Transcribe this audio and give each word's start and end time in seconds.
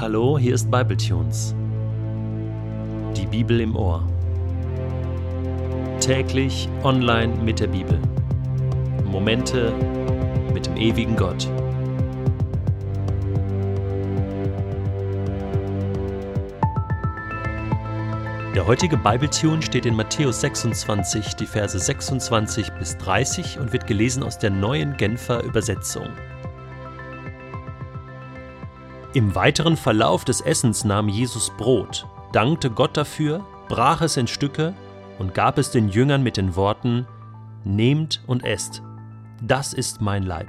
Hallo, 0.00 0.38
hier 0.38 0.54
ist 0.54 0.70
Bibletunes. 0.70 1.54
Die 3.14 3.26
Bibel 3.26 3.60
im 3.60 3.76
Ohr. 3.76 4.02
Täglich 6.00 6.70
online 6.84 7.34
mit 7.44 7.60
der 7.60 7.66
Bibel. 7.66 8.00
Momente 9.04 9.74
mit 10.54 10.64
dem 10.64 10.78
ewigen 10.78 11.16
Gott. 11.16 11.46
Der 18.54 18.66
heutige 18.66 18.96
Bibletune 18.96 19.60
steht 19.60 19.84
in 19.84 19.94
Matthäus 19.94 20.40
26, 20.40 21.36
die 21.36 21.46
Verse 21.46 21.78
26 21.78 22.72
bis 22.78 22.96
30 22.96 23.58
und 23.58 23.74
wird 23.74 23.86
gelesen 23.86 24.22
aus 24.22 24.38
der 24.38 24.48
neuen 24.48 24.96
Genfer 24.96 25.44
Übersetzung. 25.44 26.08
Im 29.12 29.34
weiteren 29.34 29.76
Verlauf 29.76 30.24
des 30.24 30.40
Essens 30.40 30.84
nahm 30.84 31.08
Jesus 31.08 31.50
Brot, 31.58 32.06
dankte 32.32 32.70
Gott 32.70 32.96
dafür, 32.96 33.44
brach 33.68 34.02
es 34.02 34.16
in 34.16 34.28
Stücke 34.28 34.72
und 35.18 35.34
gab 35.34 35.58
es 35.58 35.72
den 35.72 35.88
Jüngern 35.88 36.22
mit 36.22 36.36
den 36.36 36.54
Worten, 36.54 37.06
Nehmt 37.64 38.22
und 38.28 38.44
esst, 38.44 38.82
das 39.42 39.72
ist 39.74 40.00
mein 40.00 40.22
Leib. 40.22 40.48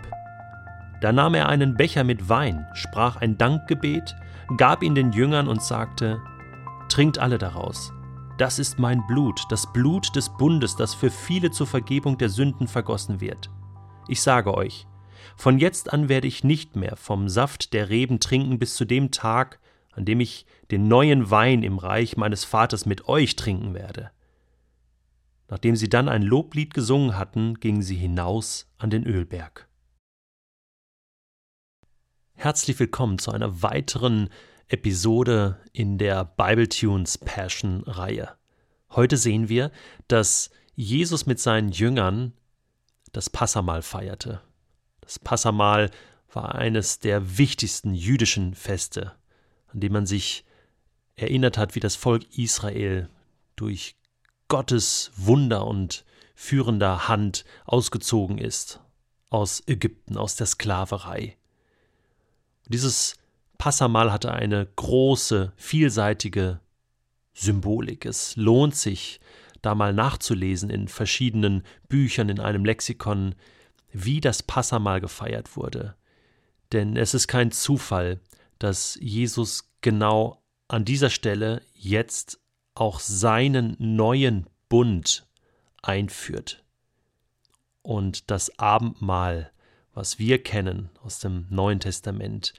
Da 1.01 1.11
nahm 1.11 1.33
er 1.33 1.49
einen 1.49 1.75
Becher 1.75 2.03
mit 2.03 2.29
Wein, 2.29 2.67
sprach 2.73 3.17
ein 3.17 3.37
Dankgebet, 3.37 4.15
gab 4.57 4.83
ihn 4.83 4.93
den 4.93 5.11
Jüngern 5.11 5.47
und 5.47 5.63
sagte, 5.63 6.21
Trinkt 6.87 7.17
alle 7.17 7.39
daraus, 7.39 7.91
das 8.37 8.59
ist 8.59 8.77
mein 8.77 9.05
Blut, 9.07 9.41
das 9.49 9.73
Blut 9.73 10.15
des 10.15 10.29
Bundes, 10.29 10.75
das 10.75 10.93
für 10.93 11.09
viele 11.09 11.49
zur 11.49 11.65
Vergebung 11.65 12.19
der 12.19 12.29
Sünden 12.29 12.67
vergossen 12.67 13.21
wird. 13.21 13.49
Ich 14.07 14.21
sage 14.21 14.53
euch, 14.53 14.85
von 15.37 15.59
jetzt 15.59 15.91
an 15.91 16.09
werde 16.09 16.27
ich 16.27 16.43
nicht 16.43 16.75
mehr 16.75 16.95
vom 16.95 17.29
Saft 17.29 17.73
der 17.73 17.89
Reben 17.89 18.19
trinken 18.19 18.59
bis 18.59 18.75
zu 18.75 18.85
dem 18.85 19.11
Tag, 19.11 19.59
an 19.91 20.05
dem 20.05 20.19
ich 20.19 20.45
den 20.71 20.87
neuen 20.87 21.29
Wein 21.29 21.63
im 21.63 21.77
Reich 21.77 22.17
meines 22.17 22.43
Vaters 22.43 22.85
mit 22.85 23.07
euch 23.07 23.35
trinken 23.35 23.73
werde. 23.73 24.11
Nachdem 25.49 25.75
sie 25.75 25.89
dann 25.89 26.07
ein 26.07 26.21
Loblied 26.21 26.73
gesungen 26.73 27.17
hatten, 27.17 27.59
gingen 27.59 27.81
sie 27.81 27.95
hinaus 27.95 28.71
an 28.77 28.89
den 28.89 29.05
Ölberg. 29.05 29.67
Herzlich 32.33 32.79
willkommen 32.79 33.19
zu 33.19 33.31
einer 33.31 33.61
weiteren 33.61 34.29
Episode 34.67 35.59
in 35.73 35.97
der 35.97 36.23
Bibletunes 36.23 37.17
Passion 37.17 37.83
Reihe. 37.85 38.29
Heute 38.91 39.17
sehen 39.17 39.49
wir, 39.49 39.71
dass 40.07 40.49
Jesus 40.75 41.25
mit 41.25 41.39
seinen 41.39 41.69
Jüngern 41.69 42.33
das 43.11 43.29
Passamal 43.29 43.81
feierte. 43.81 44.41
Das 45.01 45.19
Passamal 45.19 45.91
war 46.31 46.55
eines 46.55 46.99
der 46.99 47.37
wichtigsten 47.37 47.93
jüdischen 47.93 48.55
Feste, 48.55 49.13
an 49.67 49.79
dem 49.79 49.93
man 49.93 50.05
sich 50.05 50.45
erinnert 51.15 51.57
hat, 51.57 51.75
wie 51.75 51.79
das 51.79 51.95
Volk 51.95 52.37
Israel 52.37 53.09
durch 53.55 53.95
Gottes 54.47 55.11
Wunder 55.15 55.67
und 55.67 56.05
führender 56.35 57.07
Hand 57.07 57.45
ausgezogen 57.65 58.37
ist 58.37 58.79
aus 59.29 59.63
Ägypten, 59.65 60.17
aus 60.17 60.35
der 60.35 60.45
Sklaverei. 60.45 61.37
dieses 62.67 63.15
Passamal 63.57 64.11
hatte 64.11 64.33
eine 64.33 64.67
große, 64.75 65.53
vielseitige 65.55 66.59
Symbolik. 67.33 68.05
Es 68.05 68.35
lohnt 68.35 68.75
sich, 68.75 69.19
da 69.61 69.75
mal 69.75 69.93
nachzulesen 69.93 70.71
in 70.71 70.87
verschiedenen 70.87 71.63
Büchern, 71.87 72.29
in 72.29 72.39
einem 72.39 72.65
Lexikon, 72.65 73.35
wie 73.91 74.21
das 74.21 74.43
Passamal 74.43 75.01
gefeiert 75.01 75.55
wurde. 75.55 75.95
Denn 76.71 76.95
es 76.95 77.13
ist 77.13 77.27
kein 77.27 77.51
Zufall, 77.51 78.19
dass 78.59 78.97
Jesus 79.01 79.71
genau 79.81 80.41
an 80.67 80.85
dieser 80.85 81.09
Stelle 81.09 81.61
jetzt 81.73 82.39
auch 82.75 82.99
seinen 82.99 83.75
neuen 83.79 84.47
Bund 84.69 85.27
einführt. 85.81 86.63
Und 87.81 88.29
das 88.31 88.57
Abendmahl, 88.59 89.51
was 89.93 90.19
wir 90.19 90.41
kennen 90.41 90.89
aus 91.03 91.19
dem 91.19 91.47
Neuen 91.49 91.79
Testament, 91.79 92.53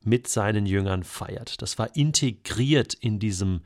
mit 0.00 0.26
seinen 0.26 0.66
Jüngern 0.66 1.04
feiert. 1.04 1.62
Das 1.62 1.78
war 1.78 1.94
integriert 1.94 2.94
in 2.94 3.18
diesem 3.20 3.62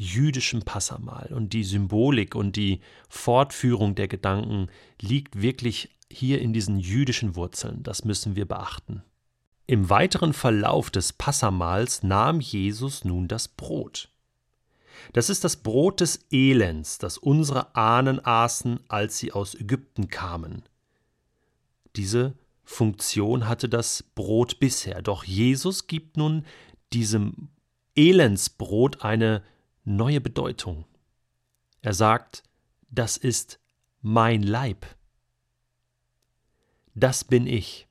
jüdischen 0.00 0.62
Passamal. 0.62 1.30
Und 1.34 1.52
die 1.52 1.62
Symbolik 1.62 2.34
und 2.34 2.56
die 2.56 2.80
Fortführung 3.10 3.94
der 3.94 4.08
Gedanken 4.08 4.68
liegt 4.98 5.42
wirklich 5.42 5.90
hier 6.10 6.40
in 6.40 6.54
diesen 6.54 6.78
jüdischen 6.78 7.36
Wurzeln, 7.36 7.82
das 7.82 8.04
müssen 8.04 8.34
wir 8.34 8.48
beachten. 8.48 9.02
Im 9.66 9.90
weiteren 9.90 10.32
Verlauf 10.32 10.90
des 10.90 11.12
Passamals 11.12 12.02
nahm 12.02 12.40
Jesus 12.40 13.04
nun 13.04 13.28
das 13.28 13.46
Brot. 13.46 14.08
Das 15.12 15.28
ist 15.28 15.44
das 15.44 15.56
Brot 15.56 16.00
des 16.00 16.26
Elends, 16.32 16.98
das 16.98 17.18
unsere 17.18 17.76
Ahnen 17.76 18.24
aßen, 18.24 18.80
als 18.88 19.18
sie 19.18 19.32
aus 19.32 19.54
Ägypten 19.54 20.08
kamen. 20.08 20.62
Diese 21.94 22.34
Funktion 22.64 23.48
hatte 23.48 23.68
das 23.68 24.02
Brot 24.14 24.60
bisher, 24.60 25.02
doch 25.02 25.24
Jesus 25.24 25.86
gibt 25.86 26.16
nun 26.16 26.44
diesem 26.92 27.50
Elendsbrot 27.94 29.02
eine 29.02 29.42
neue 29.96 30.20
Bedeutung. 30.20 30.84
Er 31.82 31.94
sagt, 31.94 32.42
das 32.90 33.16
ist 33.16 33.60
mein 34.02 34.42
Leib 34.42 34.86
das 36.94 37.24
bin 37.24 37.46
ich. 37.46 37.88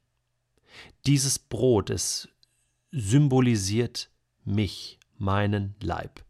Dieses 1.06 1.40
Brot, 1.40 1.90
es 1.90 2.30
symbolisiert 2.92 4.10
mich, 4.44 5.00
meinen 5.18 5.76
Leib. 5.82 6.24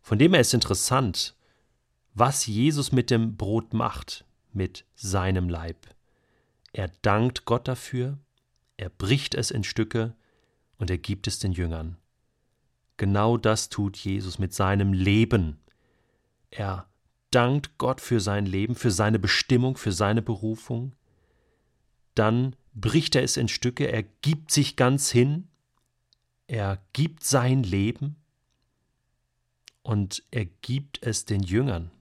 Von 0.00 0.18
dem 0.18 0.32
her 0.32 0.40
ist 0.40 0.54
interessant, 0.54 1.36
was 2.14 2.46
Jesus 2.46 2.92
mit 2.92 3.10
dem 3.10 3.36
Brot 3.36 3.74
macht, 3.74 4.24
mit 4.52 4.84
seinem 4.94 5.48
Leib. 5.48 5.86
Er 6.72 6.88
dankt 7.02 7.44
Gott 7.44 7.68
dafür, 7.68 8.18
er 8.76 8.88
bricht 8.88 9.34
es 9.34 9.50
in 9.50 9.64
Stücke 9.64 10.14
und 10.78 10.90
er 10.90 10.98
gibt 10.98 11.26
es 11.26 11.38
den 11.38 11.52
Jüngern. 11.52 11.96
Genau 12.98 13.38
das 13.38 13.70
tut 13.70 13.96
Jesus 13.96 14.38
mit 14.38 14.52
seinem 14.52 14.92
Leben. 14.92 15.58
Er 16.50 16.86
dankt 17.30 17.78
Gott 17.78 18.00
für 18.02 18.20
sein 18.20 18.44
Leben, 18.44 18.74
für 18.74 18.90
seine 18.90 19.18
Bestimmung, 19.18 19.76
für 19.76 19.92
seine 19.92 20.20
Berufung 20.20 20.92
dann 22.18 22.56
bricht 22.74 23.14
er 23.14 23.22
es 23.22 23.36
in 23.36 23.46
Stücke, 23.46 23.90
er 23.90 24.02
gibt 24.02 24.50
sich 24.50 24.74
ganz 24.74 25.10
hin, 25.10 25.46
er 26.48 26.82
gibt 26.92 27.22
sein 27.22 27.62
Leben 27.62 28.16
und 29.82 30.24
er 30.32 30.46
gibt 30.46 31.00
es 31.02 31.26
den 31.26 31.42
Jüngern, 31.42 31.92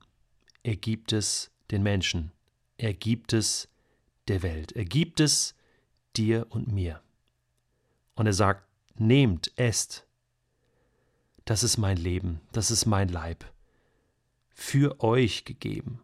er 0.64 0.76
gibt 0.76 1.14
es 1.14 1.52
den 1.70 1.84
Menschen, 1.84 2.32
er 2.78 2.96
gibt 2.96 3.34
es 3.34 3.70
der 4.28 4.42
Welt, 4.42 4.72
er 4.72 4.86
gibt 4.86 5.20
es 5.20 5.54
dir 6.16 6.48
und 6.50 6.72
mir. 6.72 7.02
Und 8.16 8.26
er 8.26 8.34
sagt, 8.34 8.68
nehmt, 8.96 9.52
esst, 9.56 10.07
das 11.48 11.64
ist 11.64 11.78
mein 11.78 11.98
Leben, 11.98 12.40
das 12.52 12.70
ist 12.70 12.86
mein 12.86 13.10
Leib, 13.10 13.44
für 14.54 15.02
euch 15.02 15.46
gegeben. 15.46 16.02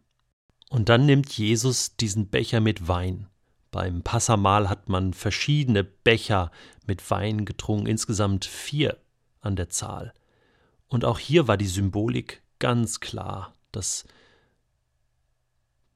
Und 0.70 0.88
dann 0.88 1.06
nimmt 1.06 1.32
Jesus 1.32 1.96
diesen 1.96 2.28
Becher 2.28 2.60
mit 2.60 2.88
Wein 2.88 3.28
beim 3.74 4.02
Passamal 4.02 4.68
hat 4.70 4.88
man 4.88 5.12
verschiedene 5.14 5.82
Becher 5.82 6.52
mit 6.86 7.10
Wein 7.10 7.44
getrunken, 7.44 7.88
insgesamt 7.88 8.44
vier 8.44 8.98
an 9.40 9.56
der 9.56 9.68
Zahl. 9.68 10.14
Und 10.86 11.04
auch 11.04 11.18
hier 11.18 11.48
war 11.48 11.56
die 11.56 11.66
Symbolik 11.66 12.44
ganz 12.60 13.00
klar. 13.00 13.52
Das 13.72 14.04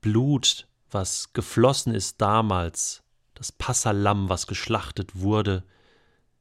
Blut, 0.01 0.67
was 0.91 1.33
geflossen 1.35 1.95
ist 1.95 2.21
damals, 2.21 3.05
das 3.35 3.53
Passalam, 3.53 4.29
was 4.29 4.49
geschlachtet 4.49 5.15
wurde, 5.15 5.63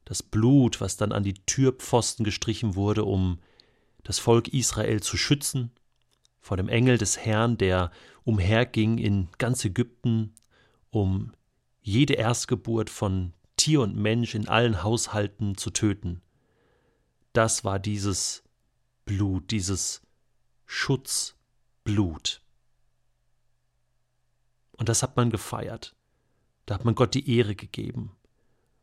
das 0.08 0.22
Blut, 0.22 0.80
was 0.80 0.96
dann 0.96 1.12
an 1.12 1.22
die 1.22 1.34
Türpfosten 1.34 2.24
gestrichen 2.24 2.76
wurde, 2.76 3.04
um 3.04 3.40
das 4.04 4.18
Volk 4.18 4.48
Israel 4.48 5.02
zu 5.02 5.18
schützen 5.18 5.70
vor 6.40 6.56
dem 6.56 6.70
Engel 6.70 6.96
des 6.96 7.18
Herrn, 7.18 7.58
der 7.58 7.90
umherging 8.24 8.96
in 8.96 9.28
ganz 9.36 9.62
Ägypten 9.66 10.32
um 10.88 11.32
jede 11.82 12.14
Erstgeburt 12.14 12.88
von 12.88 13.34
Tier 13.58 13.82
und 13.82 13.96
Mensch 13.96 14.34
in 14.34 14.48
allen 14.48 14.82
Haushalten 14.82 15.58
zu 15.58 15.68
töten. 15.68 16.22
Das 17.34 17.64
war 17.64 17.78
dieses 17.78 18.44
Blut, 19.04 19.50
dieses 19.50 20.00
Schutzblut. 20.64 22.40
Und 24.72 24.88
das 24.88 25.02
hat 25.02 25.16
man 25.16 25.28
gefeiert. 25.28 25.94
Da 26.64 26.76
hat 26.76 26.86
man 26.86 26.94
Gott 26.94 27.12
die 27.12 27.36
Ehre 27.36 27.54
gegeben. 27.54 28.16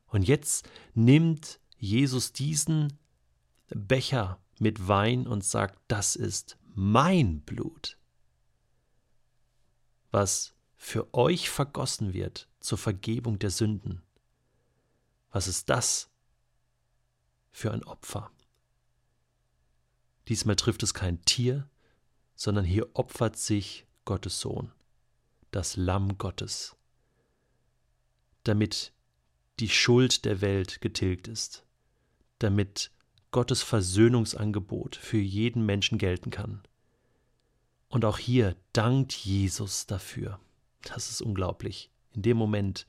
Und 0.08 0.24
jetzt 0.24 0.70
nimmt 0.94 1.60
Jesus 1.78 2.34
diesen 2.34 2.98
Becher 3.68 4.40
mit 4.60 4.88
Wein 4.88 5.28
und 5.28 5.44
sagt, 5.44 5.80
das 5.88 6.16
ist 6.16 6.58
mein 6.74 7.42
Blut, 7.42 7.98
was 10.12 10.54
für 10.78 11.14
euch 11.14 11.50
vergossen 11.50 12.14
wird 12.14 12.48
zur 12.60 12.78
Vergebung 12.78 13.40
der 13.40 13.50
Sünden. 13.50 14.02
Was 15.32 15.48
ist 15.48 15.70
das 15.70 16.10
für 17.56 17.72
ein 17.72 17.86
Opfer. 17.86 18.32
Diesmal 20.28 20.58
trifft 20.58 20.84
es 20.84 20.94
kein 20.94 21.22
Tier, 21.22 21.70
sondern 22.36 22.66
hier 22.66 22.90
opfert 22.96 23.38
sich 23.38 23.88
Gottes 24.04 24.42
Sohn, 24.42 24.74
das 25.52 25.78
Lamm 25.78 26.18
Gottes, 26.18 26.76
damit 28.44 28.92
die 29.60 29.70
Schuld 29.70 30.26
der 30.26 30.42
Welt 30.42 30.82
getilgt 30.82 31.28
ist, 31.28 31.66
damit 32.40 32.92
Gottes 33.32 33.64
Versöhnungsangebot 33.64 34.96
für 34.96 35.18
jeden 35.18 35.66
Menschen 35.66 35.98
gelten 35.98 36.30
kann. 36.30 36.62
Und 37.90 38.06
auch 38.06 38.18
hier 38.18 38.56
dankt 38.74 39.14
Jesus 39.14 39.86
dafür. 39.86 40.40
Das 40.84 41.10
ist 41.10 41.22
unglaublich. 41.22 41.90
In 42.14 42.22
dem 42.22 42.38
Moment, 42.38 42.88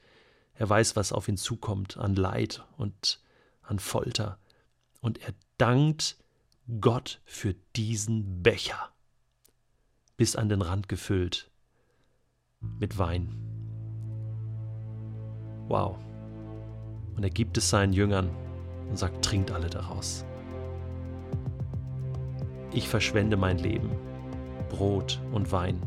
er 0.54 0.68
weiß, 0.68 0.96
was 0.96 1.12
auf 1.12 1.28
ihn 1.28 1.36
zukommt 1.36 1.96
an 1.96 2.14
Leid 2.14 2.64
und 2.76 3.20
an 3.62 3.78
Folter. 3.78 4.38
Und 5.00 5.18
er 5.18 5.34
dankt 5.58 6.16
Gott 6.80 7.20
für 7.24 7.54
diesen 7.76 8.42
Becher, 8.42 8.92
bis 10.16 10.34
an 10.34 10.48
den 10.48 10.62
Rand 10.62 10.88
gefüllt 10.88 11.50
mit 12.60 12.98
Wein. 12.98 13.34
Wow. 15.68 15.98
Und 17.16 17.24
er 17.24 17.30
gibt 17.30 17.56
es 17.56 17.70
seinen 17.70 17.92
Jüngern 17.92 18.30
und 18.88 18.98
sagt, 18.98 19.24
trinkt 19.24 19.50
alle 19.50 19.68
daraus. 19.70 20.24
Ich 22.72 22.88
verschwende 22.88 23.36
mein 23.36 23.58
Leben, 23.58 23.90
Brot 24.68 25.20
und 25.32 25.50
Wein. 25.50 25.80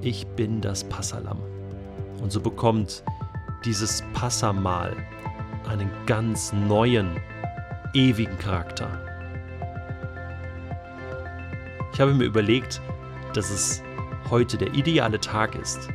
Ich 0.00 0.26
bin 0.26 0.60
das 0.60 0.84
Passalam. 0.84 1.38
Und 2.20 2.32
so 2.32 2.40
bekommt 2.40 3.04
dieses 3.64 4.02
Passamahl 4.12 4.96
einen 5.68 5.90
ganz 6.06 6.52
neuen, 6.52 7.16
ewigen 7.94 8.36
Charakter. 8.38 8.88
Ich 11.92 12.00
habe 12.00 12.14
mir 12.14 12.24
überlegt, 12.24 12.80
dass 13.34 13.50
es 13.50 13.82
heute 14.30 14.56
der 14.56 14.74
ideale 14.74 15.20
Tag 15.20 15.54
ist, 15.54 15.88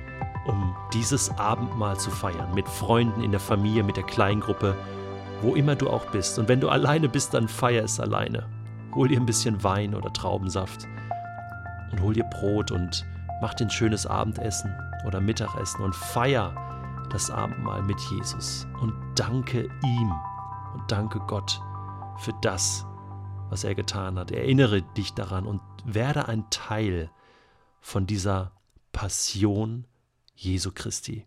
um 0.45 0.75
dieses 0.93 1.37
Abendmahl 1.37 1.97
zu 1.97 2.11
feiern, 2.11 2.53
mit 2.53 2.67
Freunden 2.67 3.21
in 3.23 3.31
der 3.31 3.39
Familie, 3.39 3.83
mit 3.83 3.97
der 3.97 4.03
Kleingruppe, 4.03 4.75
wo 5.41 5.55
immer 5.55 5.75
du 5.75 5.89
auch 5.89 6.05
bist. 6.07 6.37
Und 6.39 6.47
wenn 6.47 6.59
du 6.59 6.69
alleine 6.69 7.09
bist, 7.09 7.33
dann 7.33 7.47
feier 7.47 7.83
es 7.83 7.99
alleine. 7.99 8.47
Hol 8.93 9.07
dir 9.07 9.19
ein 9.19 9.25
bisschen 9.25 9.63
Wein 9.63 9.95
oder 9.95 10.11
Traubensaft 10.11 10.87
und 11.91 12.01
hol 12.01 12.13
dir 12.13 12.25
Brot 12.25 12.71
und 12.71 13.05
mach 13.41 13.53
dir 13.53 13.65
ein 13.65 13.71
schönes 13.71 14.05
Abendessen 14.05 14.75
oder 15.05 15.19
Mittagessen 15.19 15.83
und 15.83 15.95
feier 15.95 16.53
das 17.11 17.29
Abendmahl 17.29 17.81
mit 17.83 17.99
Jesus 17.99 18.67
und 18.81 18.93
danke 19.15 19.69
ihm 19.83 20.11
und 20.73 20.91
danke 20.91 21.19
Gott 21.27 21.61
für 22.17 22.33
das, 22.41 22.85
was 23.49 23.63
er 23.63 23.75
getan 23.75 24.17
hat. 24.17 24.31
Erinnere 24.31 24.81
dich 24.81 25.13
daran 25.13 25.45
und 25.45 25.61
werde 25.85 26.27
ein 26.27 26.49
Teil 26.49 27.09
von 27.81 28.07
dieser 28.07 28.51
Passion 28.91 29.85
Jesu 30.35 30.71
Christi. 30.71 31.25